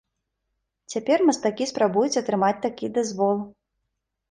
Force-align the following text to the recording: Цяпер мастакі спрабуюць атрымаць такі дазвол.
Цяпер 0.93 1.17
мастакі 1.29 1.69
спрабуюць 1.73 2.19
атрымаць 2.23 2.59
такі 2.67 2.93
дазвол. 2.99 3.37